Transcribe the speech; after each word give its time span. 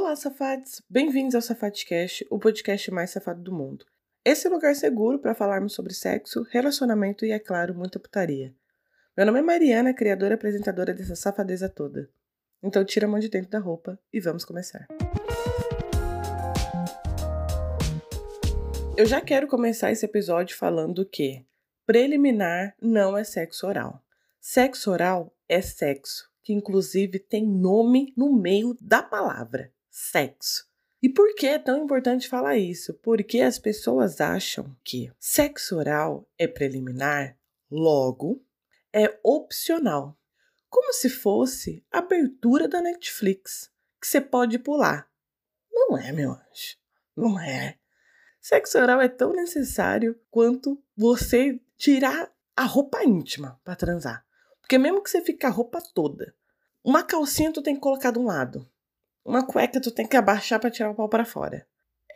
Olá, 0.00 0.14
safados! 0.14 0.80
Bem-vindos 0.88 1.34
ao 1.34 1.42
Safadcast, 1.42 2.24
o 2.30 2.38
podcast 2.38 2.88
mais 2.92 3.10
safado 3.10 3.42
do 3.42 3.52
mundo. 3.52 3.84
Esse 4.24 4.46
é 4.46 4.50
o 4.50 4.52
lugar 4.52 4.72
seguro 4.76 5.18
para 5.18 5.34
falarmos 5.34 5.72
sobre 5.74 5.92
sexo, 5.92 6.46
relacionamento 6.52 7.26
e, 7.26 7.32
é 7.32 7.38
claro, 7.40 7.74
muita 7.74 7.98
putaria. 7.98 8.54
Meu 9.16 9.26
nome 9.26 9.40
é 9.40 9.42
Mariana, 9.42 9.92
criadora 9.92 10.34
e 10.34 10.36
apresentadora 10.36 10.94
dessa 10.94 11.16
safadeza 11.16 11.68
toda. 11.68 12.08
Então 12.62 12.84
tira 12.84 13.06
a 13.06 13.08
mão 13.08 13.18
de 13.18 13.28
dentro 13.28 13.50
da 13.50 13.58
roupa 13.58 13.98
e 14.12 14.20
vamos 14.20 14.44
começar. 14.44 14.86
Eu 18.96 19.04
já 19.04 19.20
quero 19.20 19.48
começar 19.48 19.90
esse 19.90 20.04
episódio 20.04 20.56
falando 20.56 21.04
que 21.04 21.44
preliminar 21.84 22.72
não 22.80 23.18
é 23.18 23.24
sexo 23.24 23.66
oral. 23.66 24.00
Sexo 24.40 24.92
oral 24.92 25.36
é 25.48 25.60
sexo, 25.60 26.30
que 26.44 26.52
inclusive 26.52 27.18
tem 27.18 27.44
nome 27.44 28.14
no 28.16 28.32
meio 28.32 28.76
da 28.80 29.02
palavra 29.02 29.72
sexo. 29.98 30.68
E 31.02 31.08
por 31.08 31.34
que 31.34 31.46
é 31.46 31.58
tão 31.58 31.84
importante 31.84 32.28
falar 32.28 32.56
isso? 32.56 32.94
Porque 32.94 33.40
as 33.40 33.58
pessoas 33.58 34.20
acham 34.20 34.76
que 34.84 35.12
sexo 35.18 35.76
oral 35.76 36.28
é 36.38 36.46
preliminar, 36.46 37.36
logo 37.70 38.44
é 38.92 39.18
opcional. 39.24 40.16
Como 40.68 40.92
se 40.92 41.08
fosse 41.08 41.84
abertura 41.90 42.68
da 42.68 42.80
Netflix, 42.80 43.72
que 44.00 44.06
você 44.06 44.20
pode 44.20 44.58
pular. 44.58 45.10
Não 45.72 45.98
é, 45.98 46.12
meu 46.12 46.30
anjo. 46.30 46.76
Não 47.16 47.40
é. 47.40 47.78
Sexo 48.40 48.78
oral 48.78 49.00
é 49.00 49.08
tão 49.08 49.32
necessário 49.32 50.18
quanto 50.30 50.80
você 50.96 51.60
tirar 51.76 52.32
a 52.56 52.64
roupa 52.64 53.02
íntima 53.04 53.60
para 53.64 53.76
transar. 53.76 54.24
Porque 54.60 54.78
mesmo 54.78 55.02
que 55.02 55.10
você 55.10 55.22
fique 55.22 55.44
a 55.44 55.50
roupa 55.50 55.80
toda, 55.94 56.34
uma 56.84 57.02
calcinha 57.02 57.52
tu 57.52 57.62
tem 57.62 57.74
que 57.74 57.80
colocar 57.80 58.10
de 58.10 58.18
um 58.18 58.26
lado, 58.26 58.68
uma 59.28 59.46
cueca 59.46 59.78
tu 59.78 59.90
tem 59.90 60.06
que 60.06 60.16
abaixar 60.16 60.58
para 60.58 60.70
tirar 60.70 60.90
o 60.90 60.94
pau 60.94 61.06
para 61.06 61.24
fora. 61.24 61.66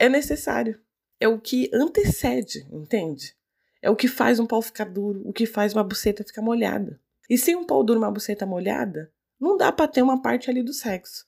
É 0.01 0.09
necessário. 0.09 0.80
É 1.20 1.29
o 1.29 1.39
que 1.39 1.70
antecede, 1.73 2.67
entende? 2.73 3.37
É 3.83 3.91
o 3.91 3.97
que 3.97 4.09
faz 4.09 4.41
um 4.41 4.47
pau 4.47 4.62
ficar 4.62 4.87
duro, 4.87 5.20
o 5.28 5.33
que 5.33 5.45
faz 5.45 5.75
uma 5.75 5.84
buceta 5.84 6.25
ficar 6.25 6.41
molhada. 6.41 6.98
E 7.28 7.37
sem 7.37 7.55
um 7.55 7.67
pau 7.67 7.84
duro 7.84 7.98
uma 7.98 8.11
buceta 8.11 8.47
molhada, 8.47 9.12
não 9.39 9.59
dá 9.59 9.70
para 9.70 9.89
ter 9.89 10.00
uma 10.00 10.22
parte 10.22 10.48
ali 10.48 10.62
do 10.62 10.72
sexo. 10.72 11.27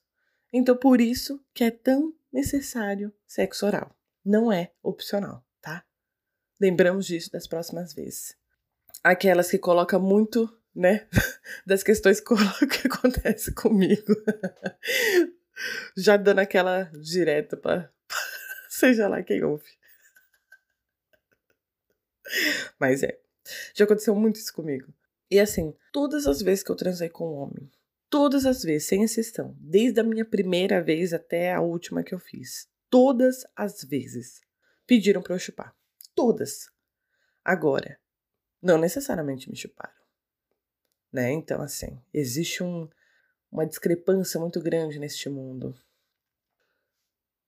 Então 0.51 0.75
por 0.75 0.99
isso 0.99 1.39
que 1.53 1.63
é 1.63 1.69
tão 1.69 2.13
necessário 2.33 3.13
sexo 3.27 3.67
oral. 3.67 3.95
Não 4.25 4.51
é 4.51 4.71
opcional, 4.81 5.45
tá? 5.61 5.85
Lembramos 6.59 7.05
disso 7.05 7.31
das 7.31 7.45
próximas 7.45 7.93
vezes. 7.93 8.35
Aquelas 9.03 9.51
que 9.51 9.59
colocam 9.59 10.01
muito, 10.01 10.51
né, 10.75 11.07
das 11.63 11.83
questões 11.83 12.19
que 12.19 12.33
acontece 12.89 13.53
comigo. 13.53 14.15
Já 15.95 16.17
dando 16.17 16.39
aquela 16.39 16.83
direta 17.01 17.55
pra, 17.55 17.89
seja 18.69 19.07
lá 19.07 19.23
quem 19.23 19.43
ouve. 19.43 19.69
Mas 22.79 23.03
é. 23.03 23.19
Já 23.73 23.85
aconteceu 23.85 24.15
muito 24.15 24.37
isso 24.37 24.53
comigo. 24.53 24.93
E 25.29 25.39
assim, 25.39 25.75
todas 25.91 26.27
as 26.27 26.41
vezes 26.41 26.63
que 26.63 26.71
eu 26.71 26.75
transei 26.75 27.09
com 27.09 27.27
um 27.27 27.37
homem, 27.37 27.71
todas 28.09 28.45
as 28.45 28.63
vezes, 28.63 28.87
sem 28.87 29.03
exceção, 29.03 29.55
desde 29.59 29.99
a 29.99 30.03
minha 30.03 30.25
primeira 30.25 30.81
vez 30.81 31.13
até 31.13 31.53
a 31.53 31.61
última 31.61 32.03
que 32.03 32.13
eu 32.13 32.19
fiz, 32.19 32.67
todas 32.89 33.45
as 33.55 33.83
vezes 33.83 34.41
pediram 34.85 35.21
para 35.21 35.35
eu 35.35 35.39
chupar. 35.39 35.75
Todas. 36.15 36.69
Agora, 37.43 37.99
não 38.61 38.77
necessariamente 38.77 39.49
me 39.49 39.55
chuparam. 39.55 39.93
Né? 41.11 41.31
Então, 41.31 41.61
assim, 41.61 42.01
existe 42.13 42.63
um, 42.63 42.89
uma 43.55 43.65
discrepância 43.65 44.37
muito 44.37 44.61
grande 44.61 44.99
neste 44.99 45.29
mundo. 45.29 45.73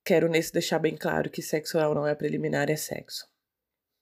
Quero 0.06 0.30
nesse 0.30 0.54
deixar 0.54 0.80
bem 0.80 0.96
claro 0.96 1.30
que 1.30 1.42
sexo 1.42 1.78
oral 1.78 1.94
não 1.94 2.08
é 2.08 2.16
preliminar, 2.16 2.70
é 2.70 2.78
sexo. 2.78 3.30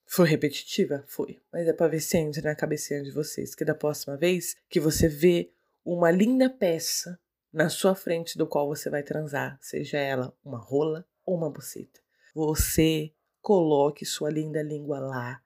Foi 0.05 0.29
repetitiva? 0.29 1.03
Foi. 1.07 1.41
Mas 1.51 1.67
é 1.67 1.73
pra 1.73 1.87
ver 1.87 1.99
se 1.99 2.15
entra 2.15 2.43
na 2.43 2.55
cabecinha 2.55 3.01
de 3.01 3.09
vocês. 3.09 3.55
Que 3.55 3.65
da 3.65 3.73
próxima 3.73 4.15
vez 4.15 4.55
que 4.69 4.79
você 4.79 5.07
vê 5.07 5.51
uma 5.83 6.11
linda 6.11 6.47
peça 6.47 7.19
na 7.51 7.69
sua 7.69 7.95
frente 7.95 8.37
do 8.37 8.45
qual 8.45 8.67
você 8.67 8.87
vai 8.87 9.01
transar, 9.01 9.57
seja 9.59 9.97
ela 9.97 10.31
uma 10.43 10.59
rola 10.59 11.07
ou 11.25 11.35
uma 11.35 11.49
buceta, 11.49 12.01
você 12.35 13.13
coloque 13.41 14.05
sua 14.05 14.29
linda 14.29 14.61
língua 14.61 14.99
lá, 14.99 15.41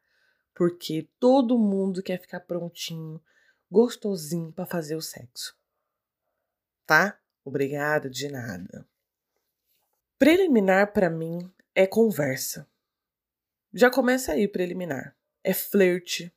porque 0.56 1.08
todo 1.20 1.60
mundo 1.60 2.02
quer 2.02 2.20
ficar 2.20 2.40
prontinho, 2.40 3.22
gostosinho 3.70 4.52
para 4.52 4.66
fazer 4.66 4.96
o 4.96 5.02
sexo 5.02 5.59
tá? 6.90 7.20
Obrigada, 7.46 8.10
de 8.10 8.28
nada. 8.30 8.84
Preliminar 10.18 10.92
para 10.92 11.08
mim 11.08 11.54
é 11.76 11.86
conversa. 11.86 12.68
Já 13.72 13.92
começa 13.92 14.32
aí 14.32 14.48
preliminar. 14.48 15.16
É 15.44 15.54
flerte. 15.54 16.34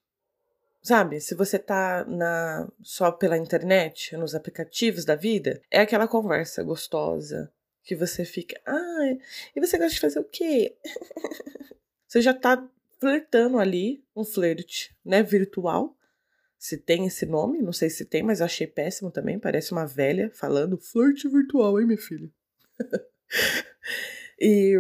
Sabe, 0.83 1.23
se 1.23 1.35
você 1.35 1.59
tá 1.59 2.05
na 2.05 2.71
só 2.83 3.11
pela 3.11 3.39
internet, 3.39 4.15
nos 4.15 4.35
aplicativos 4.35 5.07
da 5.07 5.15
vida, 5.15 5.63
é 5.71 5.81
aquela 5.81 6.07
conversa 6.07 6.63
gostosa 6.63 7.51
que 7.83 7.97
você 7.97 8.23
fica, 8.23 8.61
ah, 8.67 9.19
e 9.57 9.61
você 9.61 9.79
gosta 9.79 9.95
de 9.95 10.01
fazer 10.01 10.21
o 10.21 10.25
quê? 10.25 10.77
você 12.07 12.21
já 12.21 12.35
tá 12.35 12.63
flertando 13.01 13.59
ali, 13.59 14.05
um 14.15 14.23
flerte, 14.23 14.95
né, 15.03 15.23
virtual, 15.23 15.97
se 16.63 16.77
tem 16.77 17.07
esse 17.07 17.27
nome, 17.27 17.61
não 17.61 17.73
sei 17.73 17.91
se 17.91 18.05
tem, 18.05 18.23
mas 18.23 18.39
eu 18.39 18.47
achei 18.47 18.69
péssimo 18.69 19.11
também. 19.11 19.37
Parece 19.37 19.73
uma 19.73 19.85
velha 19.85 20.31
falando 20.33 20.79
flerte 20.79 21.29
virtual, 21.29 21.81
hein, 21.81 21.87
minha 21.89 21.99
filha? 21.99 22.31
e 24.41 24.77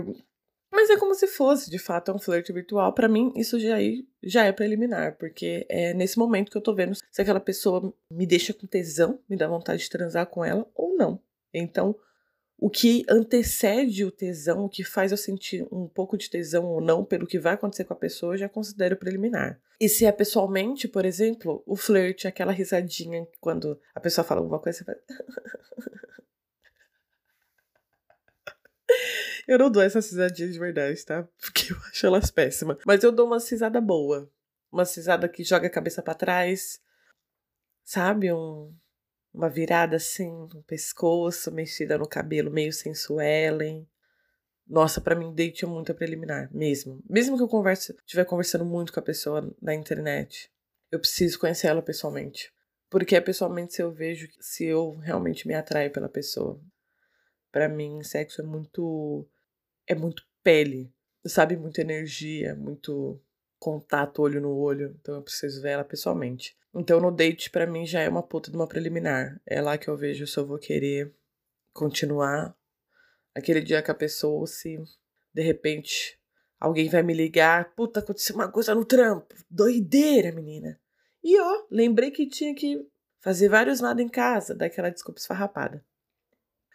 mas 0.71 0.89
é 0.91 0.97
como 0.97 1.13
se 1.13 1.27
fosse, 1.27 1.69
de 1.69 1.81
fato, 1.81 2.13
um 2.13 2.21
flerte 2.21 2.53
virtual. 2.53 2.95
Para 2.95 3.09
mim, 3.09 3.33
isso 3.35 3.59
já, 3.59 3.79
já 4.23 4.45
é 4.45 4.53
preliminar, 4.53 5.17
porque 5.19 5.67
é 5.69 5.93
nesse 5.93 6.17
momento 6.17 6.53
que 6.53 6.57
eu 6.57 6.63
tô 6.63 6.73
vendo 6.73 6.95
se 6.95 7.21
aquela 7.21 7.41
pessoa 7.41 7.93
me 8.09 8.27
deixa 8.27 8.55
com 8.55 8.65
tesão, 8.65 9.19
me 9.29 9.37
dá 9.37 9.49
vontade 9.49 9.83
de 9.83 9.91
transar 9.91 10.27
com 10.27 10.45
ela 10.45 10.65
ou 10.77 10.97
não. 10.97 11.21
Então, 11.53 11.97
o 12.63 12.71
que 12.71 13.05
antecede 13.09 14.05
o 14.05 14.13
tesão, 14.13 14.65
o 14.65 14.69
que 14.69 14.85
faz 14.85 15.11
eu 15.11 15.17
sentir 15.17 15.67
um 15.73 15.89
pouco 15.89 16.17
de 16.17 16.31
tesão 16.31 16.65
ou 16.65 16.81
não 16.81 17.05
pelo 17.05 17.27
que 17.27 17.37
vai 17.37 17.55
acontecer 17.55 17.83
com 17.83 17.93
a 17.93 17.97
pessoa, 17.97 18.35
eu 18.35 18.39
já 18.39 18.49
considero 18.49 18.97
preliminar. 18.97 19.61
E 19.81 19.89
se 19.89 20.07
é 20.07 20.13
pessoalmente, 20.13 20.87
por 20.87 21.05
exemplo, 21.05 21.61
o 21.67 21.75
flerte, 21.75 22.29
aquela 22.29 22.53
risadinha 22.53 23.27
quando 23.41 23.81
a 23.93 23.99
pessoa 23.99 24.25
fala 24.25 24.43
alguma 24.43 24.61
coisa, 24.61 24.79
você 24.79 24.85
faz. 24.85 24.99
eu 29.49 29.59
não 29.59 29.69
dou 29.69 29.83
essas 29.83 30.09
risadinhas 30.09 30.53
de 30.53 30.59
verdade, 30.61 31.05
tá? 31.05 31.29
Porque 31.41 31.73
eu 31.73 31.77
acho 31.91 32.07
elas 32.07 32.31
péssimas. 32.31 32.79
Mas 32.87 33.03
eu 33.03 33.11
dou 33.11 33.27
uma 33.27 33.41
risada 33.41 33.81
boa. 33.81 34.31
Uma 34.71 34.85
risada 34.85 35.29
que 35.29 35.43
joga 35.43 35.67
a 35.67 35.71
cabeça 35.71 36.01
para 36.01 36.15
trás. 36.15 36.81
Sabe? 37.83 38.33
Um, 38.33 38.73
uma 39.33 39.49
virada 39.49 39.97
assim 39.97 40.31
no 40.53 40.63
pescoço, 40.65 41.51
mexida 41.51 41.97
no 41.97 42.07
cabelo, 42.07 42.51
meio 42.51 42.73
sensuelen. 42.73 43.89
Nossa, 44.67 45.01
para 45.01 45.15
mim 45.15 45.35
date 45.35 45.65
é 45.65 45.69
muito 45.69 45.95
preliminar, 45.95 46.49
mesmo. 46.53 47.03
Mesmo 47.09 47.37
que 47.37 47.43
eu 47.43 47.49
converse, 47.49 47.95
estiver 47.95 48.25
conversando 48.25 48.65
muito 48.65 48.93
com 48.93 49.01
a 49.01 49.03
pessoa 49.03 49.55
na 49.61 49.75
internet, 49.75 50.51
eu 50.91 50.99
preciso 51.01 51.39
conhecer 51.39 51.69
ela 51.69 51.83
pessoalmente. 51.83 52.53
Porque 52.91 53.17
é 53.17 53.21
pessoalmente 53.21 53.75
se 53.75 53.83
eu 53.83 53.91
vejo 53.91 54.29
se 54.41 54.65
eu 54.65 54.97
realmente 54.99 55.49
me 55.49 55.55
atraio 55.55 55.91
pela 55.91 56.09
pessoa. 56.09 56.61
Para 57.51 57.69
mim, 57.69 58.03
sexo 58.03 58.43
é 58.43 58.45
muito 58.45 59.27
é 59.87 59.95
muito 59.95 60.23
pele, 60.43 60.93
sabe, 61.27 61.57
muita 61.57 61.81
energia, 61.81 62.55
muito 62.55 63.21
contato 63.59 64.23
olho 64.23 64.41
no 64.41 64.57
olho, 64.57 64.97
então 65.01 65.15
eu 65.15 65.23
preciso 65.23 65.63
ver 65.63 65.71
ela 65.71 65.85
pessoalmente. 65.85 66.57
Então 66.75 67.01
no 67.01 67.11
date 67.11 67.51
para 67.51 67.67
mim 67.67 67.85
já 67.85 68.01
é 68.01 68.09
uma 68.09 68.23
puta 68.23 68.51
de 68.51 68.57
uma 68.57 68.67
preliminar. 68.67 69.41
É 69.47 69.61
lá 69.61 69.77
que 69.77 69.89
eu 69.89 69.97
vejo 69.97 70.27
se 70.27 70.39
eu 70.39 70.47
vou 70.47 70.59
querer 70.59 71.15
continuar 71.73 72.57
aquele 73.35 73.61
dia 73.61 73.83
com 73.83 73.93
a 73.93 73.95
pessoa, 73.95 74.47
se 74.47 74.79
de 75.33 75.43
repente 75.43 76.19
alguém 76.59 76.89
vai 76.89 77.03
me 77.03 77.13
ligar, 77.13 77.75
puta, 77.75 78.01
aconteceu 78.01 78.35
uma 78.35 78.51
coisa 78.51 78.75
no 78.75 78.85
trampo. 78.85 79.35
Doideira, 79.51 80.33
menina. 80.33 80.81
E 81.23 81.39
ó, 81.41 81.67
lembrei 81.71 82.11
que 82.11 82.27
tinha 82.27 82.55
que 82.55 82.87
fazer 83.21 83.49
vários 83.49 83.81
nada 83.81 84.03
em 84.03 84.09
casa, 84.09 84.55
daquela 84.55 84.91
desculpa 84.91 85.21
esfarrapada. 85.21 85.85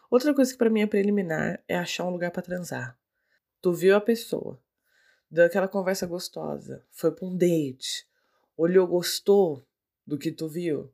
Outra 0.09 0.33
coisa 0.33 0.51
que 0.51 0.57
para 0.57 0.69
mim 0.69 0.81
é 0.81 0.87
preliminar 0.87 1.61
é 1.67 1.75
achar 1.75 2.05
um 2.05 2.11
lugar 2.11 2.31
para 2.31 2.41
transar. 2.41 2.97
Tu 3.61 3.73
viu 3.73 3.95
a 3.95 4.01
pessoa, 4.01 4.61
deu 5.29 5.45
aquela 5.45 5.67
conversa 5.67 6.05
gostosa, 6.05 6.85
foi 6.91 7.11
pra 7.11 7.25
um 7.25 7.35
date, 7.35 8.07
olhou, 8.55 8.87
gostou 8.87 9.66
do 10.07 10.17
que 10.17 10.31
tu 10.31 10.47
viu, 10.47 10.89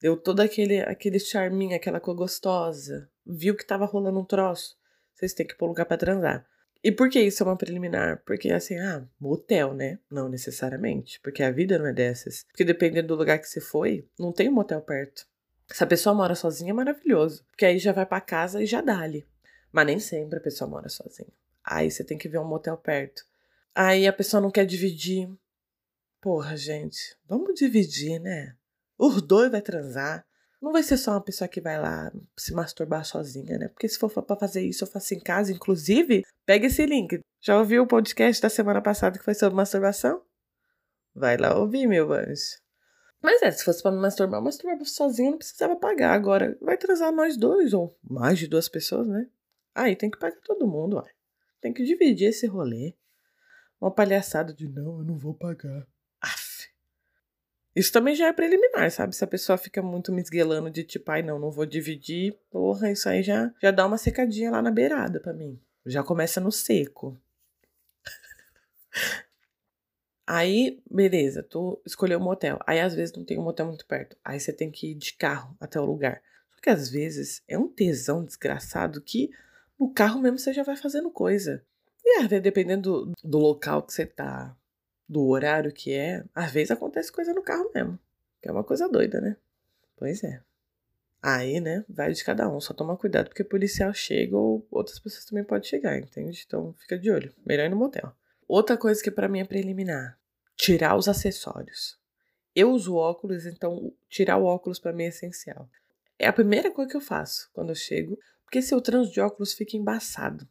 deu 0.00 0.16
todo 0.16 0.40
aquele, 0.40 0.80
aquele 0.82 1.18
charminho, 1.18 1.74
aquela 1.74 1.98
cor 1.98 2.14
gostosa, 2.14 3.10
viu 3.26 3.56
que 3.56 3.66
tava 3.66 3.86
rolando 3.86 4.20
um 4.20 4.24
troço, 4.24 4.76
vocês 5.14 5.32
têm 5.32 5.46
que 5.46 5.56
pôr 5.56 5.66
lugar 5.66 5.86
pra 5.86 5.96
transar. 5.96 6.46
E 6.84 6.90
por 6.90 7.08
que 7.08 7.20
isso 7.20 7.42
é 7.42 7.46
uma 7.46 7.56
preliminar? 7.56 8.22
Porque 8.26 8.50
assim, 8.50 8.76
ah, 8.76 9.06
motel, 9.20 9.72
né? 9.72 10.00
Não 10.10 10.28
necessariamente, 10.28 11.20
porque 11.20 11.42
a 11.42 11.50
vida 11.50 11.78
não 11.78 11.86
é 11.86 11.92
dessas. 11.92 12.44
Porque 12.48 12.64
dependendo 12.64 13.08
do 13.08 13.14
lugar 13.14 13.38
que 13.38 13.48
você 13.48 13.60
foi, 13.60 14.08
não 14.18 14.32
tem 14.32 14.48
um 14.48 14.52
motel 14.52 14.80
perto. 14.80 15.24
Se 15.68 15.82
a 15.84 15.86
pessoa 15.86 16.14
mora 16.14 16.34
sozinha, 16.34 16.70
é 16.70 16.74
maravilhoso. 16.74 17.44
Porque 17.50 17.64
aí 17.64 17.78
já 17.78 17.92
vai 17.92 18.04
para 18.04 18.20
casa 18.20 18.60
e 18.60 18.66
já 18.66 18.80
dá 18.80 18.98
ali. 18.98 19.24
Mas 19.70 19.86
nem 19.86 20.00
sempre 20.00 20.38
a 20.38 20.42
pessoa 20.42 20.68
mora 20.68 20.88
sozinha. 20.88 21.32
Aí 21.64 21.88
você 21.88 22.02
tem 22.02 22.18
que 22.18 22.28
ver 22.28 22.38
um 22.38 22.44
motel 22.44 22.76
perto. 22.76 23.24
Aí 23.72 24.06
a 24.06 24.12
pessoa 24.12 24.40
não 24.40 24.50
quer 24.50 24.66
dividir. 24.66 25.30
Porra, 26.22 26.56
gente, 26.56 27.18
vamos 27.26 27.52
dividir, 27.52 28.20
né? 28.20 28.54
Os 28.96 29.20
dois 29.20 29.50
vai 29.50 29.60
transar. 29.60 30.24
Não 30.60 30.70
vai 30.70 30.84
ser 30.84 30.96
só 30.96 31.10
uma 31.10 31.20
pessoa 31.20 31.48
que 31.48 31.60
vai 31.60 31.76
lá 31.80 32.12
se 32.38 32.54
masturbar 32.54 33.04
sozinha, 33.04 33.58
né? 33.58 33.66
Porque 33.66 33.88
se 33.88 33.98
for 33.98 34.08
pra 34.08 34.36
fazer 34.36 34.62
isso, 34.62 34.84
eu 34.84 34.88
faço 34.88 35.14
em 35.14 35.18
casa. 35.18 35.50
Inclusive, 35.50 36.22
pega 36.46 36.68
esse 36.68 36.86
link. 36.86 37.18
Já 37.40 37.58
ouviu 37.58 37.82
o 37.82 37.88
podcast 37.88 38.40
da 38.40 38.48
semana 38.48 38.80
passada 38.80 39.18
que 39.18 39.24
foi 39.24 39.34
sobre 39.34 39.56
masturbação? 39.56 40.22
Vai 41.12 41.36
lá 41.36 41.58
ouvir, 41.58 41.88
meu 41.88 42.12
anjo. 42.12 42.56
Mas 43.20 43.42
é, 43.42 43.50
se 43.50 43.64
fosse 43.64 43.82
pra 43.82 43.90
me 43.90 43.98
masturbar, 43.98 44.40
masturbar 44.40 44.78
sozinha 44.84 45.32
não 45.32 45.38
precisava 45.38 45.74
pagar. 45.74 46.14
Agora, 46.14 46.56
vai 46.62 46.76
transar 46.76 47.10
nós 47.10 47.36
dois, 47.36 47.72
ou 47.72 47.98
mais 48.00 48.38
de 48.38 48.46
duas 48.46 48.68
pessoas, 48.68 49.08
né? 49.08 49.28
Aí 49.74 49.96
tem 49.96 50.08
que 50.08 50.20
pagar 50.20 50.38
todo 50.44 50.68
mundo, 50.68 50.98
ó. 50.98 51.04
Tem 51.60 51.72
que 51.72 51.82
dividir 51.82 52.28
esse 52.28 52.46
rolê. 52.46 52.94
Uma 53.80 53.92
palhaçada 53.92 54.54
de 54.54 54.68
não, 54.68 54.98
eu 54.98 55.04
não 55.04 55.18
vou 55.18 55.34
pagar. 55.34 55.84
Isso 57.74 57.90
também 57.90 58.14
já 58.14 58.26
é 58.28 58.32
preliminar, 58.32 58.90
sabe? 58.90 59.16
Se 59.16 59.24
a 59.24 59.26
pessoa 59.26 59.56
fica 59.56 59.80
muito 59.80 60.12
me 60.12 60.20
esguelando 60.20 60.70
de 60.70 60.84
tipo, 60.84 61.10
ai 61.10 61.22
não, 61.22 61.38
não 61.38 61.50
vou 61.50 61.64
dividir, 61.64 62.34
porra, 62.50 62.90
isso 62.90 63.08
aí 63.08 63.22
já, 63.22 63.50
já 63.62 63.70
dá 63.70 63.86
uma 63.86 63.96
secadinha 63.96 64.50
lá 64.50 64.60
na 64.60 64.70
beirada 64.70 65.18
para 65.20 65.32
mim. 65.32 65.58
Já 65.86 66.02
começa 66.02 66.40
no 66.40 66.52
seco. 66.52 67.18
Aí, 70.24 70.80
beleza, 70.88 71.42
tu 71.42 71.82
escolheu 71.84 72.18
um 72.18 72.22
motel. 72.22 72.58
Aí 72.66 72.78
às 72.80 72.94
vezes 72.94 73.14
não 73.14 73.24
tem 73.24 73.38
um 73.38 73.42
motel 73.42 73.66
muito 73.66 73.84
perto. 73.86 74.16
Aí 74.24 74.38
você 74.38 74.52
tem 74.52 74.70
que 74.70 74.92
ir 74.92 74.94
de 74.94 75.14
carro 75.14 75.56
até 75.60 75.80
o 75.80 75.84
lugar. 75.84 76.22
Só 76.54 76.60
que 76.62 76.70
às 76.70 76.88
vezes 76.88 77.42
é 77.48 77.58
um 77.58 77.68
tesão 77.68 78.24
desgraçado 78.24 79.02
que 79.02 79.30
no 79.78 79.92
carro 79.92 80.20
mesmo 80.20 80.38
você 80.38 80.52
já 80.52 80.62
vai 80.62 80.76
fazendo 80.76 81.10
coisa. 81.10 81.64
E 82.04 82.20
vezes, 82.20 82.40
dependendo 82.40 83.06
do, 83.06 83.12
do 83.22 83.38
local 83.38 83.82
que 83.82 83.92
você 83.92 84.06
tá, 84.06 84.56
do 85.12 85.28
horário 85.28 85.70
que 85.72 85.92
é, 85.92 86.24
às 86.34 86.50
vezes 86.50 86.70
acontece 86.70 87.12
coisa 87.12 87.34
no 87.34 87.42
carro 87.42 87.70
mesmo. 87.74 87.98
Que 88.40 88.48
é 88.48 88.52
uma 88.52 88.64
coisa 88.64 88.88
doida, 88.88 89.20
né? 89.20 89.36
Pois 89.96 90.24
é. 90.24 90.40
Aí, 91.20 91.60
né, 91.60 91.84
vai 91.88 92.12
de 92.12 92.24
cada 92.24 92.48
um. 92.48 92.60
Só 92.60 92.72
toma 92.74 92.96
cuidado 92.96 93.28
porque 93.28 93.42
o 93.42 93.48
policial 93.48 93.92
chega 93.92 94.36
ou 94.36 94.66
outras 94.70 94.98
pessoas 94.98 95.24
também 95.24 95.44
podem 95.44 95.68
chegar, 95.68 95.96
entende? 95.98 96.42
Então 96.44 96.74
fica 96.78 96.98
de 96.98 97.10
olho. 97.10 97.32
Melhor 97.46 97.66
ir 97.66 97.68
no 97.68 97.76
motel. 97.76 98.12
Outra 98.48 98.76
coisa 98.76 99.02
que 99.02 99.10
para 99.10 99.28
mim 99.28 99.40
é 99.40 99.44
preliminar: 99.44 100.18
tirar 100.56 100.96
os 100.96 101.06
acessórios. 101.06 102.00
Eu 102.56 102.72
uso 102.72 102.96
óculos, 102.96 103.46
então 103.46 103.92
tirar 104.08 104.38
o 104.38 104.44
óculos 104.44 104.78
para 104.78 104.92
mim 104.92 105.04
é 105.04 105.08
essencial. 105.08 105.68
É 106.18 106.26
a 106.26 106.32
primeira 106.32 106.70
coisa 106.70 106.90
que 106.90 106.96
eu 106.96 107.00
faço 107.00 107.50
quando 107.52 107.68
eu 107.68 107.74
chego, 107.74 108.18
porque 108.44 108.60
se 108.60 108.74
eu 108.74 108.80
transo 108.80 109.12
de 109.12 109.20
óculos 109.20 109.52
fica 109.52 109.76
embaçado. 109.76 110.48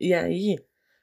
E 0.00 0.14
aí, 0.14 0.58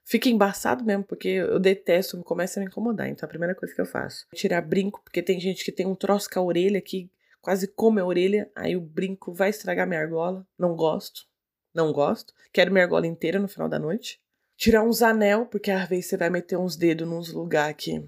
Fica 0.05 0.29
embaçado 0.29 0.83
mesmo, 0.83 1.03
porque 1.03 1.29
eu 1.29 1.59
detesto, 1.59 2.21
começa 2.23 2.59
a 2.59 2.61
me 2.61 2.67
incomodar. 2.67 3.07
Então 3.07 3.25
a 3.25 3.29
primeira 3.29 3.55
coisa 3.55 3.73
que 3.73 3.79
eu 3.79 3.85
faço 3.85 4.27
é 4.33 4.35
tirar 4.35 4.61
brinco, 4.61 5.01
porque 5.03 5.21
tem 5.21 5.39
gente 5.39 5.63
que 5.63 5.71
tem 5.71 5.85
um 5.85 5.95
troço 5.95 6.29
com 6.29 6.39
a 6.39 6.43
orelha 6.43 6.81
que 6.81 7.09
quase 7.41 7.67
come 7.67 8.01
a 8.01 8.05
orelha, 8.05 8.49
aí 8.55 8.75
o 8.75 8.81
brinco 8.81 9.33
vai 9.33 9.49
estragar 9.49 9.87
minha 9.87 9.99
argola. 9.99 10.45
Não 10.57 10.75
gosto. 10.75 11.25
Não 11.73 11.91
gosto. 11.91 12.33
Quero 12.51 12.71
minha 12.71 12.83
argola 12.83 13.07
inteira 13.07 13.39
no 13.39 13.47
final 13.47 13.67
da 13.67 13.79
noite. 13.79 14.21
Tirar 14.55 14.83
uns 14.83 15.01
anel, 15.01 15.45
porque 15.45 15.71
às 15.71 15.87
vezes 15.89 16.07
você 16.07 16.17
vai 16.17 16.29
meter 16.29 16.57
uns 16.57 16.75
dedos 16.75 17.07
nos 17.07 17.33
lugares 17.33 17.75
que. 17.77 18.07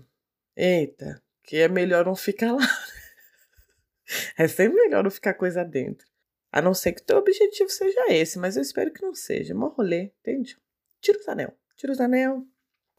Eita, 0.56 1.22
que 1.44 1.58
é 1.58 1.68
melhor 1.68 2.06
não 2.06 2.16
ficar 2.16 2.54
lá. 2.54 2.66
é 4.38 4.48
sempre 4.48 4.76
melhor 4.76 5.04
não 5.04 5.12
ficar 5.12 5.34
coisa 5.34 5.64
dentro. 5.64 6.08
A 6.52 6.62
não 6.62 6.74
ser 6.74 6.94
que 6.94 7.02
o 7.02 7.06
teu 7.06 7.18
objetivo 7.18 7.70
seja 7.70 8.06
esse, 8.10 8.40
mas 8.40 8.56
eu 8.56 8.62
espero 8.62 8.94
que 8.94 9.02
não 9.02 9.14
seja. 9.14 9.54
Mó 9.54 9.68
rolê, 9.68 10.12
entende? 10.22 10.58
Tira 11.02 11.20
os 11.20 11.28
anel. 11.28 11.54
Tira 11.76 11.92
os 11.92 12.00
anel. 12.00 12.46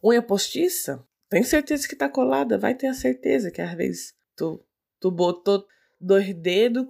Unha 0.04 0.22
postiça? 0.22 1.04
Tem 1.28 1.42
certeza 1.42 1.88
que 1.88 1.96
tá 1.96 2.08
colada? 2.08 2.58
Vai 2.58 2.74
ter 2.74 2.86
a 2.86 2.94
certeza 2.94 3.50
que 3.50 3.60
às 3.60 3.74
vezes 3.74 4.14
tu, 4.36 4.64
tu 5.00 5.10
botou 5.10 5.66
dois 6.00 6.32
dedos, 6.34 6.86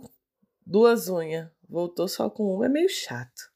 duas 0.65 1.09
unhas, 1.09 1.49
voltou 1.69 2.07
só 2.09 2.29
com 2.29 2.55
uma, 2.55 2.67
é 2.67 2.69
meio 2.69 2.89
chato. 2.89 3.51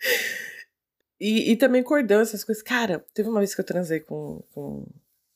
e, 1.20 1.52
e 1.52 1.56
também 1.56 1.82
cordão, 1.82 2.20
essas 2.20 2.44
coisas. 2.44 2.62
Cara, 2.62 3.04
teve 3.12 3.28
uma 3.28 3.40
vez 3.40 3.54
que 3.54 3.60
eu 3.60 3.66
transei 3.66 4.00
com, 4.00 4.42
com, 4.52 4.86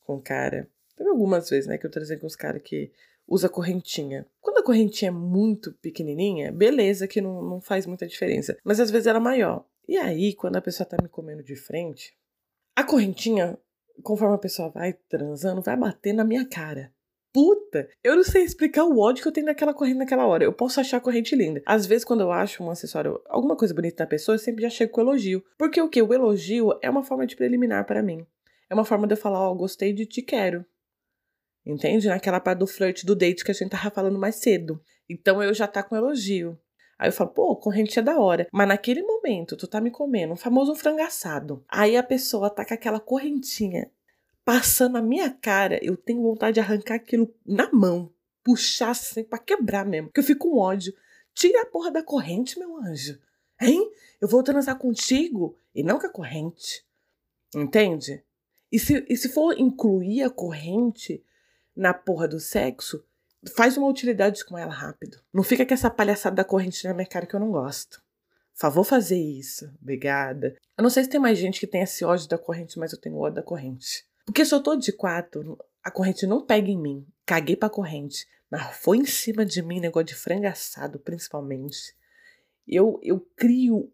com 0.01 0.17
um 0.17 0.21
cara. 0.21 0.69
Teve 0.97 1.11
algumas 1.11 1.51
vezes, 1.51 1.67
né, 1.67 1.77
que 1.77 1.87
eu 1.87 1.91
transei 1.91 2.17
com 2.17 2.27
os 2.27 2.37
caras 2.37 2.63
que 2.63 2.93
usa 3.27 3.49
correntinha. 3.49 4.27
Quando 4.41 4.59
a 4.59 4.65
correntinha 4.65 5.09
é 5.09 5.13
muito 5.13 5.73
pequenininha, 5.75 6.53
beleza 6.53 7.09
que 7.09 7.21
não, 7.21 7.43
não 7.43 7.61
faz 7.61 7.85
muita 7.87 8.07
diferença. 8.07 8.57
Mas 8.65 8.81
às 8.81 8.91
vezes 8.91 9.07
ela 9.07 9.19
é 9.19 9.23
maior. 9.23 9.67
E 9.89 9.97
aí, 9.97 10.35
quando 10.35 10.57
a 10.57 10.63
pessoa 10.63 10.87
tá 10.87 10.97
me 11.03 11.09
comendo 11.09 11.43
de 11.43 11.57
frente, 11.57 12.17
a 12.75 12.85
correntinha, 12.85 13.59
conforme 14.03 14.35
a 14.35 14.39
pessoa 14.39 14.71
vai 14.71 14.93
transando, 14.93 15.63
vai 15.63 15.77
bater 15.77 16.13
na 16.13 16.25
minha 16.25 16.49
cara. 16.49 16.93
Puta! 17.33 17.89
Eu 18.05 18.15
não 18.15 18.25
sei 18.25 18.45
explicar 18.45 18.85
o 18.85 18.99
ódio 18.99 19.23
que 19.23 19.29
eu 19.29 19.33
tenho 19.33 19.47
naquela 19.47 19.73
corrente 19.73 19.99
naquela 19.99 20.27
hora. 20.27 20.45
Eu 20.45 20.53
posso 20.53 20.79
achar 20.81 20.99
a 20.99 21.01
corrente 21.01 21.35
linda. 21.35 21.63
Às 21.65 21.87
vezes, 21.87 22.05
quando 22.05 22.21
eu 22.21 22.31
acho 22.31 22.63
um 22.63 22.71
acessório, 22.71 23.23
alguma 23.27 23.57
coisa 23.57 23.73
bonita 23.73 24.05
na 24.05 24.09
pessoa, 24.09 24.35
eu 24.35 24.39
sempre 24.39 24.63
já 24.63 24.69
chego 24.69 24.93
com 24.93 25.01
elogio. 25.01 25.43
Porque 25.57 25.81
o 25.81 25.89
que? 25.89 26.03
O 26.03 26.13
elogio 26.13 26.79
é 26.83 26.91
uma 26.91 27.03
forma 27.03 27.27
de 27.27 27.35
preliminar 27.35 27.87
para 27.87 28.03
mim. 28.03 28.27
É 28.69 28.75
uma 28.75 28.85
forma 28.85 29.07
de 29.07 29.15
eu 29.15 29.17
falar, 29.17 29.41
ó, 29.41 29.51
oh, 29.51 29.55
gostei 29.55 29.95
de 29.95 30.05
te 30.05 30.21
quero. 30.21 30.65
Entende? 31.65 32.09
Naquela 32.09 32.41
parte 32.41 32.59
do 32.59 32.67
flirt, 32.67 33.05
do 33.05 33.15
date 33.15 33.45
que 33.45 33.51
a 33.51 33.55
gente 33.55 33.71
tava 33.71 33.91
falando 33.91 34.19
mais 34.19 34.37
cedo. 34.37 34.83
Então 35.09 35.43
eu 35.43 35.55
já 35.55 35.67
tá 35.67 35.83
com 35.83 35.97
elogio. 35.97 36.59
Aí 37.03 37.09
eu 37.09 37.13
falo, 37.13 37.31
pô, 37.31 37.57
corrente 37.57 37.99
é 37.99 38.03
da 38.03 38.17
hora. 38.17 38.47
Mas 38.53 38.69
naquele 38.69 39.03
momento, 39.03 39.57
tu 39.57 39.67
tá 39.67 39.81
me 39.81 39.91
comendo 39.91 40.35
um 40.35 40.37
famoso 40.37 40.73
frangaçado. 40.77 41.65
Aí 41.69 41.97
a 41.97 42.03
pessoa 42.03 42.49
tá 42.49 42.65
com 42.65 42.75
aquela 42.75 43.01
correntinha 43.01 43.91
passando 44.45 44.93
na 44.93 45.03
minha 45.03 45.29
cara. 45.29 45.81
Eu 45.83 45.97
tenho 45.97 46.23
vontade 46.23 46.55
de 46.55 46.61
arrancar 46.61 46.95
aquilo 46.95 47.35
na 47.45 47.69
mão. 47.73 48.09
Puxar 48.45 48.91
assim 48.91 49.25
pra 49.25 49.41
quebrar 49.41 49.85
mesmo. 49.85 50.11
Porque 50.11 50.21
eu 50.21 50.25
fico 50.25 50.49
com 50.49 50.59
ódio. 50.59 50.95
Tira 51.35 51.63
a 51.63 51.67
porra 51.67 51.91
da 51.91 52.05
corrente, 52.05 52.57
meu 52.57 52.77
anjo. 52.77 53.19
Hein? 53.61 53.91
Eu 54.21 54.29
vou 54.29 54.41
transar 54.45 54.79
contigo 54.79 55.59
e 55.75 55.83
não 55.83 55.99
com 55.99 56.07
a 56.07 56.13
corrente. 56.13 56.87
Entende? 57.53 58.23
E 58.71 58.79
se, 58.79 59.05
e 59.09 59.17
se 59.17 59.29
for 59.29 59.59
incluir 59.59 60.23
a 60.23 60.31
corrente 60.31 61.21
na 61.75 61.93
porra 61.93 62.29
do 62.29 62.39
sexo, 62.39 63.05
Faz 63.57 63.77
uma 63.77 63.89
utilidade 63.89 64.45
com 64.45 64.57
ela 64.57 64.73
rápido. 64.73 65.19
Não 65.33 65.43
fica 65.43 65.67
com 65.67 65.75
essa 65.75 65.91
palhaçada 65.91 66.37
da 66.37 66.45
corrente 66.45 66.85
na 66.85 66.95
minha 66.95 67.07
cara 67.07 67.27
que 67.27 67.35
eu 67.35 67.41
não 67.41 67.51
gosto. 67.51 68.03
Favor 68.55 68.85
fazer 68.85 69.19
isso. 69.19 69.73
Obrigada. 69.81 70.57
Eu 70.77 70.83
não 70.83 70.91
sei 70.91 71.05
se 71.05 71.11
tem 71.11 71.21
mais 71.21 71.39
gente 71.39 71.59
que 71.59 71.67
tem 71.67 71.83
esse 71.83 72.05
ódio 72.05 72.29
da 72.29 72.39
corrente, 72.39 72.79
mas 72.79 72.93
eu 72.93 73.01
tenho 73.01 73.17
ódio 73.17 73.37
da 73.37 73.43
corrente. 73.43 74.05
Porque 74.25 74.45
se 74.45 74.55
eu 74.55 74.63
tô 74.63 74.77
de 74.77 74.93
quatro, 74.93 75.59
a 75.83 75.91
corrente 75.91 76.27
não 76.27 76.45
pega 76.45 76.71
em 76.71 76.79
mim. 76.79 77.07
Caguei 77.27 77.57
pra 77.57 77.69
corrente. 77.69 78.27
Mas 78.51 78.77
foi 78.77 78.99
em 78.99 79.05
cima 79.05 79.45
de 79.45 79.63
mim, 79.63 79.81
negócio 79.81 80.07
de 80.07 80.15
frango 80.15 80.47
assado, 80.47 80.99
principalmente. 80.99 81.97
Eu, 82.69 83.01
eu 83.03 83.21
crio. 83.37 83.93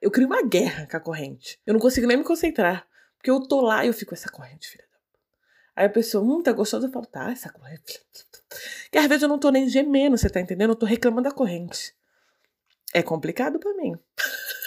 Eu 0.00 0.10
crio 0.10 0.26
uma 0.26 0.42
guerra 0.42 0.86
com 0.86 0.96
a 0.96 1.00
corrente. 1.00 1.60
Eu 1.66 1.74
não 1.74 1.80
consigo 1.80 2.06
nem 2.06 2.16
me 2.16 2.24
concentrar. 2.24 2.86
Porque 3.16 3.30
eu 3.30 3.40
tô 3.40 3.60
lá 3.60 3.84
e 3.84 3.88
eu 3.88 3.92
fico, 3.92 4.14
essa 4.14 4.30
corrente, 4.30 4.68
filha 4.68 4.84
da. 4.90 4.98
Aí 5.76 5.86
a 5.86 5.90
pessoa, 5.90 6.24
hum, 6.24 6.42
tá 6.42 6.52
gostoso? 6.52 6.86
Eu 6.86 6.92
falo, 6.92 7.06
tá, 7.06 7.30
essa 7.30 7.50
corrente. 7.50 8.00
Que 8.90 8.98
às 8.98 9.06
vezes 9.06 9.22
eu 9.22 9.28
não 9.28 9.38
tô 9.38 9.50
nem 9.50 9.68
gemendo, 9.68 10.16
você 10.16 10.30
tá 10.30 10.40
entendendo? 10.40 10.70
Eu 10.70 10.76
tô 10.76 10.86
reclamando 10.86 11.28
da 11.28 11.34
corrente. 11.34 11.94
É 12.94 13.02
complicado 13.02 13.58
para 13.58 13.74
mim. 13.74 13.94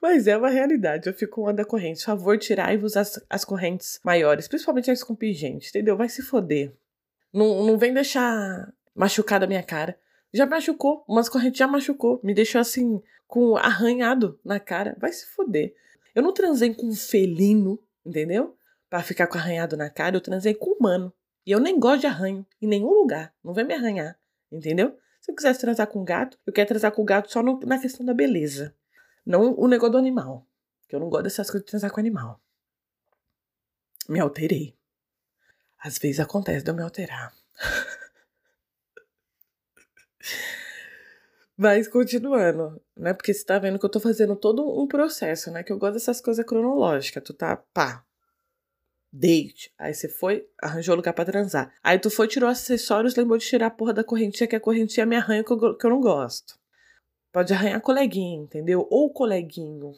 Mas 0.00 0.26
é 0.26 0.36
uma 0.36 0.50
realidade. 0.50 1.08
Eu 1.08 1.14
fico 1.14 1.42
uma 1.42 1.52
da 1.52 1.64
corrente. 1.64 2.04
Favor, 2.04 2.38
tirai-vos 2.38 2.96
as, 2.96 3.20
as 3.28 3.44
correntes 3.44 4.00
maiores, 4.04 4.46
principalmente 4.46 4.90
as 4.90 5.02
com 5.02 5.14
pingente, 5.14 5.70
entendeu? 5.70 5.96
Vai 5.96 6.08
se 6.08 6.22
foder. 6.22 6.72
Não, 7.32 7.66
não 7.66 7.76
vem 7.76 7.92
deixar 7.92 8.72
machucar 8.94 9.42
a 9.42 9.46
minha 9.46 9.62
cara. 9.62 9.98
Já 10.32 10.46
machucou, 10.46 11.04
umas 11.08 11.28
correntes 11.28 11.58
já 11.58 11.66
machucou. 11.66 12.20
Me 12.22 12.34
deixou 12.34 12.60
assim, 12.60 13.02
com 13.26 13.56
arranhado 13.56 14.38
na 14.44 14.60
cara. 14.60 14.96
Vai 15.00 15.12
se 15.12 15.26
foder. 15.26 15.74
Eu 16.14 16.22
não 16.22 16.32
transei 16.32 16.72
com 16.74 16.86
um 16.86 16.94
felino, 16.94 17.78
entendeu? 18.04 18.56
Para 18.88 19.02
ficar 19.02 19.26
com 19.26 19.38
arranhado 19.38 19.76
na 19.76 19.90
cara, 19.90 20.16
eu 20.16 20.20
transei 20.20 20.54
com 20.54 20.70
humano. 20.72 21.12
E 21.44 21.50
eu 21.50 21.60
nem 21.60 21.78
gosto 21.78 22.00
de 22.00 22.06
arranho 22.06 22.46
em 22.60 22.66
nenhum 22.66 22.90
lugar. 22.90 23.34
Não 23.42 23.54
vem 23.54 23.64
me 23.64 23.74
arranhar, 23.74 24.18
entendeu? 24.50 24.98
Se 25.20 25.30
eu 25.30 25.34
quisesse 25.34 25.60
transar 25.60 25.86
com 25.86 26.04
gato, 26.04 26.38
eu 26.46 26.52
quero 26.52 26.68
transar 26.68 26.92
com 26.92 27.04
gato 27.04 27.30
só 27.30 27.42
no, 27.42 27.58
na 27.60 27.78
questão 27.78 28.04
da 28.04 28.14
beleza. 28.14 28.74
Não 29.24 29.54
o 29.58 29.66
negócio 29.68 29.92
do 29.92 29.98
animal. 29.98 30.46
Que 30.88 30.94
eu 30.94 31.00
não 31.00 31.08
gosto 31.10 31.24
dessas 31.24 31.50
coisas 31.50 31.64
de 31.64 31.70
transar 31.70 31.90
com 31.90 32.00
animal. 32.00 32.40
Me 34.08 34.20
alterei. 34.20 34.74
Às 35.78 35.98
vezes 35.98 36.18
acontece 36.20 36.64
de 36.64 36.70
eu 36.70 36.74
me 36.74 36.82
alterar. 36.82 37.34
Mas 41.56 41.88
continuando, 41.88 42.80
né? 42.96 43.12
Porque 43.12 43.34
você 43.34 43.44
tá 43.44 43.58
vendo 43.58 43.78
que 43.78 43.84
eu 43.84 43.90
tô 43.90 44.00
fazendo 44.00 44.36
todo 44.36 44.80
um 44.80 44.86
processo, 44.86 45.50
né? 45.50 45.62
Que 45.62 45.72
eu 45.72 45.78
gosto 45.78 45.94
dessas 45.94 46.20
coisas 46.20 46.46
cronológicas. 46.46 47.22
Tu 47.22 47.34
tá, 47.34 47.56
pá, 47.56 48.04
Date. 49.12 49.72
Aí 49.78 49.94
você 49.94 50.08
foi, 50.08 50.46
arranjou 50.60 50.94
lugar 50.94 51.12
pra 51.12 51.24
transar. 51.24 51.72
Aí 51.82 51.98
tu 51.98 52.10
foi, 52.10 52.28
tirou 52.28 52.48
acessórios, 52.48 53.16
lembrou 53.16 53.38
de 53.38 53.46
tirar 53.46 53.66
a 53.66 53.70
porra 53.70 53.94
da 53.94 54.04
correntinha, 54.04 54.46
que 54.46 54.56
a 54.56 54.60
correntinha 54.60 55.06
me 55.06 55.16
arranha 55.16 55.42
que 55.42 55.50
eu, 55.50 55.76
que 55.76 55.86
eu 55.86 55.90
não 55.90 56.00
gosto. 56.00 56.58
Pode 57.32 57.52
arranhar 57.52 57.80
coleguinha, 57.80 58.42
entendeu? 58.42 58.86
Ou 58.90 59.10
coleguinho. 59.10 59.92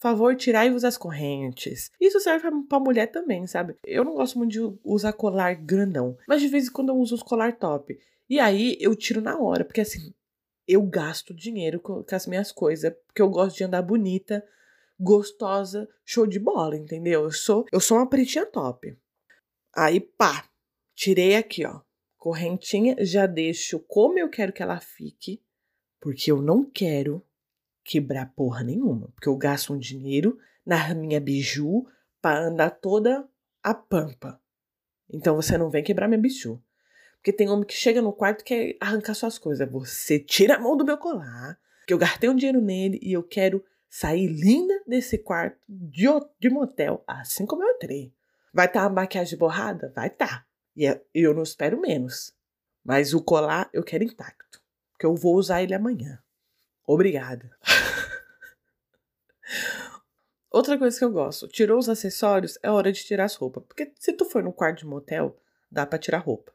Favor, 0.00 0.36
tirai-vos 0.36 0.84
as 0.84 0.96
correntes. 0.96 1.90
Isso 2.00 2.20
serve 2.20 2.48
pra 2.68 2.78
mulher 2.78 3.08
também, 3.08 3.46
sabe? 3.46 3.76
Eu 3.84 4.04
não 4.04 4.14
gosto 4.14 4.38
muito 4.38 4.52
de 4.52 4.78
usar 4.84 5.12
colar 5.12 5.54
grandão. 5.54 6.16
Mas 6.26 6.40
de 6.40 6.46
vez 6.46 6.68
em 6.68 6.72
quando 6.72 6.90
eu 6.90 6.96
uso 6.96 7.16
os 7.16 7.22
colar 7.22 7.56
top. 7.56 7.98
E 8.30 8.38
aí 8.38 8.76
eu 8.80 8.94
tiro 8.94 9.20
na 9.20 9.36
hora, 9.38 9.64
porque 9.64 9.80
assim, 9.80 10.14
eu 10.68 10.82
gasto 10.82 11.34
dinheiro 11.34 11.80
com, 11.80 12.04
com 12.04 12.14
as 12.14 12.26
minhas 12.28 12.52
coisas. 12.52 12.92
Porque 13.06 13.20
eu 13.20 13.28
gosto 13.28 13.56
de 13.56 13.64
andar 13.64 13.82
bonita 13.82 14.44
gostosa, 14.98 15.88
show 16.04 16.26
de 16.26 16.38
bola, 16.38 16.76
entendeu? 16.76 17.24
Eu 17.24 17.30
sou, 17.30 17.64
eu 17.72 17.80
sou 17.80 17.98
uma 17.98 18.08
pretinha 18.08 18.44
top. 18.44 18.98
Aí, 19.74 20.00
pá, 20.00 20.48
tirei 20.94 21.36
aqui, 21.36 21.64
ó, 21.64 21.80
correntinha, 22.16 22.96
já 23.04 23.26
deixo 23.26 23.78
como 23.80 24.18
eu 24.18 24.28
quero 24.28 24.52
que 24.52 24.62
ela 24.62 24.80
fique, 24.80 25.42
porque 26.00 26.32
eu 26.32 26.42
não 26.42 26.64
quero 26.64 27.24
quebrar 27.84 28.34
porra 28.34 28.62
nenhuma, 28.64 29.08
porque 29.14 29.28
eu 29.28 29.36
gasto 29.36 29.72
um 29.72 29.78
dinheiro 29.78 30.38
na 30.66 30.94
minha 30.94 31.20
biju 31.20 31.86
para 32.20 32.46
andar 32.46 32.70
toda 32.70 33.26
a 33.62 33.72
pampa. 33.72 34.40
Então 35.10 35.34
você 35.36 35.56
não 35.56 35.70
vem 35.70 35.82
quebrar 35.82 36.08
minha 36.08 36.20
biju. 36.20 36.62
Porque 37.16 37.32
tem 37.32 37.48
homem 37.48 37.66
que 37.66 37.74
chega 37.74 38.02
no 38.02 38.12
quarto 38.12 38.42
e 38.42 38.44
quer 38.44 38.76
arrancar 38.80 39.14
suas 39.14 39.38
coisas. 39.38 39.68
Você 39.70 40.18
tira 40.18 40.56
a 40.56 40.58
mão 40.58 40.76
do 40.76 40.84
meu 40.84 40.98
colar, 40.98 41.58
que 41.86 41.92
eu 41.92 41.98
gastei 41.98 42.28
um 42.28 42.36
dinheiro 42.36 42.60
nele 42.60 42.98
e 43.02 43.12
eu 43.12 43.22
quero 43.22 43.64
sair 43.88 44.26
linda 44.26 44.82
desse 44.86 45.18
quarto 45.18 45.58
de, 45.68 46.06
de 46.38 46.50
motel, 46.50 47.02
assim 47.06 47.46
como 47.46 47.62
eu 47.62 47.74
entrei. 47.74 48.12
Vai 48.52 48.66
estar 48.66 48.80
tá 48.80 48.86
a 48.86 48.90
maquiagem 48.90 49.38
borrada? 49.38 49.92
Vai 49.94 50.08
estar. 50.08 50.28
Tá. 50.28 50.46
E 50.76 50.86
é, 50.86 51.02
eu 51.14 51.34
não 51.34 51.42
espero 51.42 51.80
menos. 51.80 52.34
Mas 52.84 53.12
o 53.12 53.22
colar 53.22 53.68
eu 53.72 53.82
quero 53.82 54.04
intacto. 54.04 54.62
Porque 54.92 55.06
eu 55.06 55.14
vou 55.14 55.36
usar 55.36 55.62
ele 55.62 55.74
amanhã. 55.74 56.22
Obrigada. 56.86 57.50
Outra 60.50 60.78
coisa 60.78 60.98
que 60.98 61.04
eu 61.04 61.12
gosto, 61.12 61.46
tirou 61.46 61.78
os 61.78 61.88
acessórios, 61.88 62.58
é 62.62 62.70
hora 62.70 62.90
de 62.90 63.04
tirar 63.04 63.24
as 63.24 63.34
roupas. 63.34 63.64
Porque 63.64 63.92
se 63.98 64.12
tu 64.12 64.24
for 64.24 64.42
no 64.42 64.52
quarto 64.52 64.78
de 64.78 64.86
motel, 64.86 65.38
dá 65.70 65.84
para 65.84 65.98
tirar 65.98 66.18
roupa. 66.18 66.52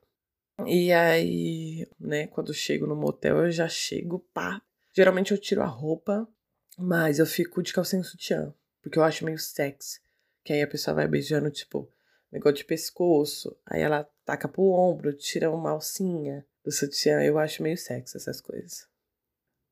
E 0.66 0.92
aí, 0.92 1.88
né, 2.00 2.28
quando 2.28 2.54
chego 2.54 2.88
no 2.88 2.96
motel, 2.96 3.46
eu 3.46 3.52
já 3.52 3.68
chego, 3.68 4.20
pá. 4.34 4.62
Geralmente 4.92 5.32
eu 5.32 5.38
tiro 5.38 5.62
a 5.62 5.68
roupa 5.68 6.28
mas 6.77 7.20
eu 7.20 7.25
fico 7.25 7.62
de 7.62 7.74
calcinha 7.74 8.03
sutiã, 8.03 8.53
porque 8.82 8.98
eu 8.98 9.03
acho 9.03 9.25
meio 9.25 9.38
sexy. 9.38 10.01
Que 10.44 10.53
aí 10.53 10.62
a 10.62 10.68
pessoa 10.68 10.96
vai 10.96 11.08
beijando, 11.08 11.50
tipo, 11.50 11.89
negócio 12.32 12.58
de 12.58 12.65
pescoço, 12.65 13.56
aí 13.65 13.82
ela 13.82 14.10
taca 14.25 14.48
pro 14.48 14.63
ombro, 14.63 15.13
tira 15.13 15.50
uma 15.50 15.72
alcinha 15.72 16.46
do 16.63 16.72
sutiã. 16.72 17.22
Eu 17.24 17.38
acho 17.38 17.63
meio 17.63 17.77
sexy 17.77 18.18
essas 18.18 18.42
coisas. 18.42 18.88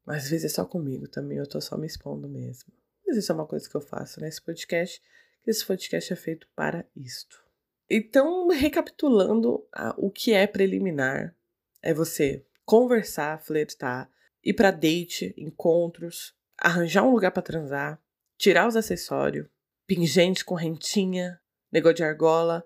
Mas 0.05 0.23
às 0.23 0.29
vezes 0.29 0.51
é 0.51 0.55
só 0.55 0.65
comigo 0.65 1.07
também, 1.07 1.37
eu 1.37 1.47
tô 1.47 1.59
só 1.59 1.77
me 1.77 1.87
expondo 1.87 2.27
mesmo. 2.29 2.71
Mas 3.05 3.17
isso 3.17 3.31
é 3.31 3.35
uma 3.35 3.45
coisa 3.45 3.69
que 3.69 3.75
eu 3.75 3.81
faço 3.81 4.21
nesse 4.21 4.41
podcast, 4.41 5.01
que 5.43 5.51
esse 5.51 5.65
podcast 5.65 6.13
é 6.13 6.15
feito 6.15 6.47
para 6.55 6.85
isto. 6.95 7.43
Então, 7.89 8.47
recapitulando 8.47 9.67
o 9.97 10.09
que 10.09 10.33
é 10.33 10.47
preliminar, 10.47 11.35
é 11.81 11.93
você 11.93 12.45
conversar, 12.63 13.41
flertar, 13.41 14.09
ir 14.43 14.53
para 14.53 14.71
date, 14.71 15.33
encontros, 15.37 16.33
arranjar 16.61 17.03
um 17.03 17.11
lugar 17.11 17.31
para 17.31 17.41
transar, 17.41 17.99
tirar 18.37 18.67
os 18.67 18.75
acessórios, 18.75 19.47
pingente, 19.87 20.45
correntinha, 20.45 21.41
negócio 21.71 21.95
de 21.95 22.03
argola. 22.03 22.63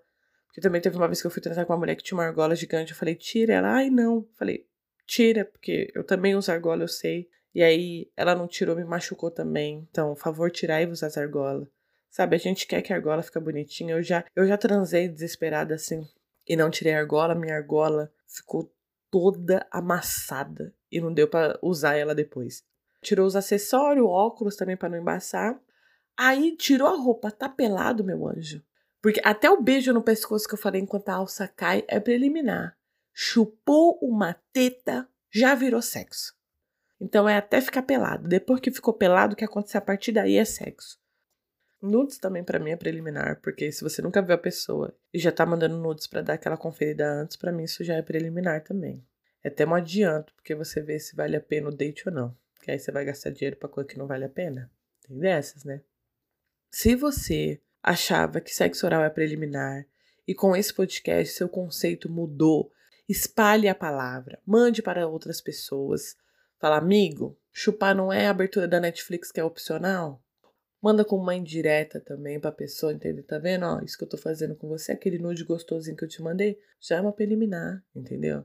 Porque 0.48 0.62
também 0.62 0.82
teve 0.82 0.98
uma 0.98 1.08
vez 1.08 1.22
que 1.22 1.28
eu 1.28 1.32
fui 1.32 1.42
transar 1.42 1.66
com 1.66 1.74
uma 1.74 1.80
mulher 1.80 1.96
que 1.96 2.04
tinha 2.04 2.18
uma 2.18 2.26
argola 2.26 2.56
gigante. 2.56 2.92
Eu 2.92 2.98
falei, 2.98 3.16
tira. 3.16 3.54
Ela, 3.54 3.74
ai 3.76 3.90
não. 3.90 4.28
falei, 4.38 4.68
tira, 5.06 5.46
porque 5.46 5.92
eu 5.96 6.04
também 6.04 6.36
uso 6.36 6.52
argola, 6.52 6.84
eu 6.84 6.88
sei. 6.88 7.30
E 7.54 7.64
aí 7.64 8.12
ela 8.18 8.36
não 8.36 8.48
tirou, 8.48 8.76
me 8.76 8.84
machucou 8.84 9.32
também. 9.32 9.88
Então, 9.90 10.16
favor, 10.16 10.52
tirai-vos 10.52 11.04
as 11.04 11.18
argolas. 11.18 11.68
Sabe, 12.10 12.36
a 12.36 12.40
gente 12.40 12.68
quer 12.68 12.82
que 12.82 12.94
a 12.94 12.96
argola 12.96 13.22
fique 13.22 13.40
bonitinha. 13.40 13.96
Eu 13.96 14.04
já, 14.04 14.24
eu 14.36 14.48
já 14.48 14.58
transei 14.58 15.08
desesperada 15.08 15.76
assim 15.76 16.08
e 16.48 16.56
não 16.56 16.70
tirei 16.70 16.94
a 16.94 17.00
argola. 17.00 17.36
Minha 17.36 17.56
argola 17.56 18.12
ficou 18.28 18.74
toda 19.10 19.66
amassada 19.72 20.74
e 20.92 21.02
não 21.02 21.14
deu 21.14 21.28
para 21.28 21.58
usar 21.62 21.96
ela 21.96 22.16
depois 22.16 22.64
tirou 23.06 23.28
os 23.28 23.36
acessórios, 23.36 24.06
óculos 24.06 24.56
também 24.56 24.76
para 24.76 24.90
não 24.90 24.98
embaçar. 24.98 25.60
Aí 26.18 26.56
tirou 26.56 26.88
a 26.88 26.96
roupa, 26.96 27.32
tá 27.32 27.48
pelado, 27.48 28.04
meu 28.04 28.28
anjo. 28.28 28.64
Porque 29.02 29.22
até 29.24 29.50
o 29.50 29.62
beijo 29.62 29.94
no 29.94 30.02
pescoço 30.02 30.48
que 30.48 30.56
eu 30.56 30.60
falei 30.60 30.82
enquanto 30.82 31.10
a 31.10 31.16
alça 31.16 31.48
cai 31.48 31.84
é 31.88 32.00
preliminar. 32.00 32.76
Chupou 33.14 34.00
uma 34.02 34.34
teta, 34.52 35.08
já 35.32 35.54
virou 35.54 35.82
sexo. 35.82 36.34
Então 37.00 37.30
é 37.30 37.38
até 37.38 37.62
ficar 37.62 37.84
pelado. 37.84 38.28
Depois 38.28 38.60
que 38.60 38.72
ficou 38.72 38.94
pelado, 38.94 39.34
o 39.34 39.38
que 39.38 39.46
acontece 39.46 39.78
a 39.78 39.82
partir 39.82 40.12
daí 40.12 40.38
é 40.38 40.46
sexo. 40.46 40.98
Nudes 41.82 42.18
também 42.18 42.44
para 42.44 42.58
mim 42.58 42.72
é 42.72 42.76
preliminar, 42.76 43.40
porque 43.42 43.72
se 43.72 43.84
você 43.84 44.02
nunca 44.02 44.22
viu 44.22 44.34
a 44.34 44.40
pessoa 44.40 44.98
e 45.14 45.20
já 45.20 45.32
tá 45.32 45.46
mandando 45.46 45.78
nudes 45.78 46.08
para 46.08 46.22
dar 46.22 46.34
aquela 46.34 46.58
conferida 46.58 47.06
antes, 47.06 47.38
para 47.38 47.52
mim 47.52 47.64
isso 47.64 47.84
já 47.84 47.94
é 47.94 48.02
preliminar 48.02 48.64
também. 48.64 49.06
É 49.44 49.50
até 49.50 49.68
um 49.68 49.76
adianto, 49.76 50.34
porque 50.34 50.56
você 50.56 50.82
vê 50.82 50.98
se 50.98 51.16
vale 51.16 51.36
a 51.36 51.42
pena 51.42 51.70
o 51.70 51.76
date 51.76 52.10
ou 52.10 52.16
não 52.16 52.36
que 52.66 52.72
aí 52.72 52.80
você 52.80 52.92
vai 52.92 53.06
gastar 53.06 53.30
dinheiro 53.30 53.58
para 53.58 53.70
coisa 53.70 53.88
que 53.88 53.98
não 53.98 54.08
vale 54.08 54.26
a 54.26 54.30
pena. 54.30 54.72
Tem 55.08 55.16
dessas, 55.20 55.64
né? 55.64 55.82
Se 56.72 56.96
você 56.96 57.62
achava 57.82 58.42
que 58.42 58.52
sexo 58.52 58.88
oral 58.88 59.04
é 59.04 59.10
preliminar 59.12 59.86
e 60.28 60.34
com 60.34 60.56
esse 60.56 60.74
podcast 60.74 61.36
seu 61.36 61.48
conceito 61.48 62.10
mudou, 62.10 62.72
espalhe 63.08 63.68
a 63.68 63.76
palavra, 63.76 64.42
mande 64.44 64.82
para 64.82 65.08
outras 65.08 65.40
pessoas. 65.40 66.18
Fala, 66.60 66.78
amigo, 66.78 67.38
chupar 67.54 67.94
não 67.94 68.12
é 68.12 68.26
a 68.26 68.32
abertura 68.32 68.68
da 68.68 68.80
Netflix 68.80 69.32
que 69.32 69.40
é 69.40 69.44
opcional? 69.44 70.20
Manda 70.82 71.06
com 71.06 71.18
uma 71.18 71.36
indireta 71.36 72.00
também 72.00 72.40
pra 72.40 72.52
pessoa 72.52 72.94
entender, 72.94 73.22
tá 73.22 73.38
vendo? 73.38 73.64
Ó, 73.68 73.80
isso 73.82 73.96
que 73.96 74.04
eu 74.04 74.10
tô 74.10 74.18
fazendo 74.18 74.56
com 74.56 74.68
você, 74.68 74.92
aquele 74.92 75.20
nude 75.20 75.44
gostosinho 75.44 75.96
que 75.96 76.04
eu 76.04 76.10
te 76.10 76.20
mandei, 76.20 76.60
já 76.80 76.96
é 76.96 77.02
uma 77.02 77.14
preliminar, 77.14 77.84
entendeu? 77.96 78.44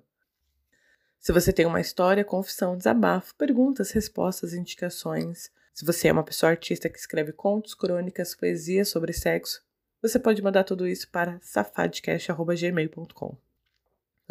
Se 1.20 1.32
você 1.32 1.52
tem 1.52 1.66
uma 1.66 1.82
história, 1.82 2.24
confissão, 2.24 2.78
desabafo, 2.78 3.34
perguntas, 3.34 3.90
respostas, 3.90 4.54
indicações. 4.54 5.50
Se 5.74 5.84
você 5.84 6.08
é 6.08 6.12
uma 6.12 6.24
pessoa 6.24 6.48
artista 6.48 6.88
que 6.88 6.98
escreve 6.98 7.30
contos, 7.30 7.74
crônicas, 7.74 8.34
poesias 8.34 8.88
sobre 8.88 9.12
sexo, 9.12 9.62
você 10.00 10.18
pode 10.18 10.40
mandar 10.42 10.64
tudo 10.64 10.88
isso 10.88 11.10
para 11.10 11.38
safadcast.gmail.com. 11.42 13.36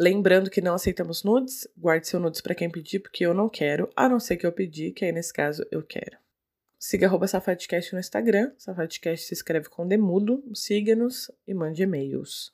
Lembrando 0.00 0.50
que 0.50 0.60
não 0.60 0.74
aceitamos 0.74 1.22
nudes, 1.22 1.68
guarde 1.78 2.08
seu 2.08 2.18
nudes 2.18 2.40
para 2.40 2.56
quem 2.56 2.68
pedir, 2.68 2.98
porque 2.98 3.24
eu 3.24 3.32
não 3.32 3.48
quero, 3.48 3.88
a 3.94 4.08
não 4.08 4.18
ser 4.18 4.36
que 4.36 4.46
eu 4.46 4.52
pedir, 4.52 4.90
que 4.90 5.04
aí 5.04 5.12
nesse 5.12 5.32
caso 5.32 5.64
eu 5.70 5.84
quero. 5.84 6.18
Siga 6.76 7.06
arroba 7.06 7.28
Safadcast 7.28 7.92
no 7.92 8.00
Instagram, 8.00 8.52
Safadcast 8.58 9.26
se 9.26 9.34
escreve 9.34 9.68
com 9.68 9.86
demudo, 9.86 10.42
siga-nos 10.54 11.30
e 11.46 11.54
mande 11.54 11.84
e-mails. 11.84 12.52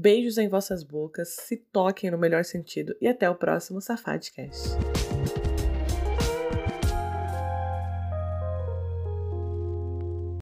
Beijos 0.00 0.38
em 0.38 0.46
vossas 0.46 0.84
bocas, 0.84 1.30
se 1.30 1.56
toquem 1.56 2.08
no 2.08 2.16
melhor 2.16 2.44
sentido 2.44 2.94
e 3.00 3.08
até 3.08 3.28
o 3.28 3.34
próximo 3.34 3.80
Safadcast. 3.80 4.68